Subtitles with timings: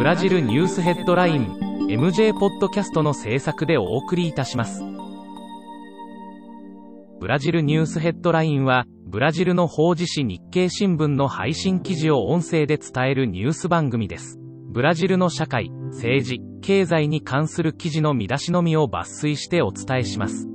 [0.00, 1.58] ブラジルニュースヘッドライン
[1.90, 4.82] MJ ポッドキャストの制作でお送りいたします。
[7.20, 14.38] ブラジルニュースヘッドラインは、ブラジルの法事紙日経新聞の配信記事を音声で伝えるニュース番組です。
[14.70, 20.48] ブラジルの社会、政治、経済に関する記事の見出しのみを抜粋してお伝えします。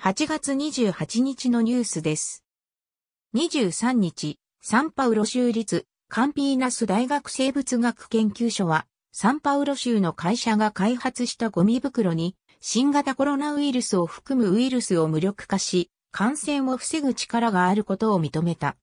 [0.00, 2.42] 8月28日のニュースです。
[3.34, 18.78] 23日、サンパウロ州立カンピーナス大学生物学研究所は、サンパウロ州の会社が開発したゴミ袋に、新型コロナウイルスを含むウイルスを無力化し、感染を防ぐ力があることを認めた。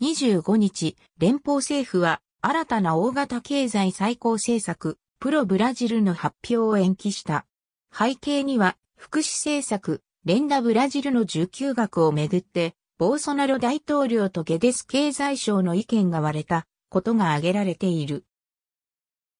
[0.00, 7.44] 25日、連邦政府は、新たな大型経済再興政策、プロブラジルの発表を延期した。
[7.92, 18.24] 背景には、福祉政策、連打ブラジルの受給額をめぐって、ボーソナロ大統領とゲデス経済省の意見が割れたことが挙げられている。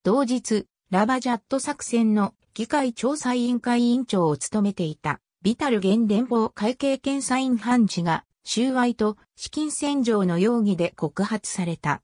[0.04, 12.00] 同日、ラバジャット作戦の議会調査委員会委員長を務めていたビタル現連邦会計検査院判事が収賄と資金洗浄の容疑で告発された。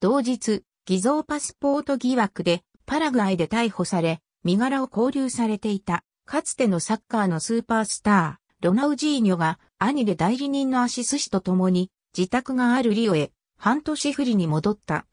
[0.00, 15.06] 同日、偽造パスポート疑惑でパラグアイで逮捕され、身柄を拘留されていた、かつてのサッカーのスーパースター、ロナウジーニョが兄で代理人のアシス氏と共に自宅があるリオへ半年振りに戻った。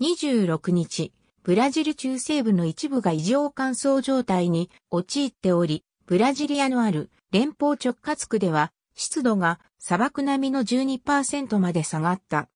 [0.00, 12.48] 26日、ブラジル中西部の一部が異常乾燥状態に陥っており、ブラジリアのある連邦直轄区では湿度が砂漠並みの12%まで下がった。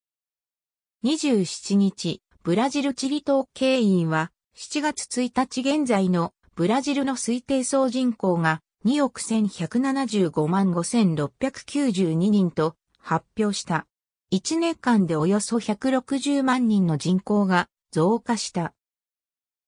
[1.05, 13.87] 27日、ブラジルチリ島経員は7月1日現在のブラジルの推定総人口が2億1175万5692人と発表した。
[14.31, 18.75] 1年間でおよそ160万人の人口が増加した。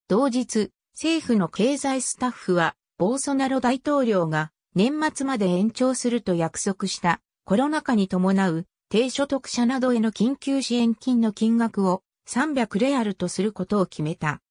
[0.08, 14.42] 同日、政府の経済スタッフは、ボーソナロ大統領が年末まで延長すると約束したコロナ禍に伴う低所得者などへの緊急支援金の金額を300レアルとすることを決めた。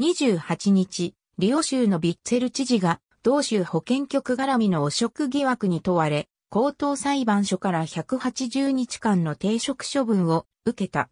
[0.00, 11.10] 28日、リオ州のビッツェル知事が同州保健局絡みの汚職疑惑に問われ、高等裁判所から180日間の停職処分を受けた。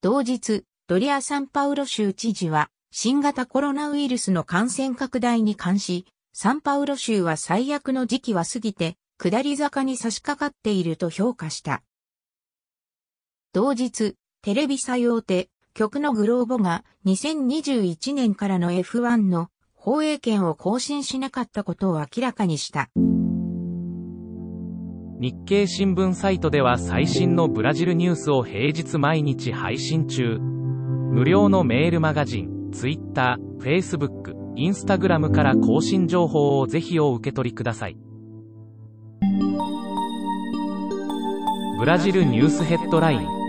[0.00, 11.84] 同日、ドリア・サンパウロ州知事は、新型コロナウイルスの感染拡大に関し、サンパウロ州は最悪の時期は過ぎて、下り坂に差し掛かっていると評価した。
[13.52, 19.50] 同日、テレビ最大手、局のグローボが2021年からの F1 の
[19.84, 22.88] 放映権を更新しなかったことを明らかにした。
[25.20, 30.38] 日経新聞サイトでは最新のブラジルニュースを平日毎日配信中。
[30.38, 37.98] 無料のメールマガジン、Twitter、Facebook、Instagram から更新情報をぜひお受け取りください。
[41.78, 43.43] ブラジルニュースヘッドライン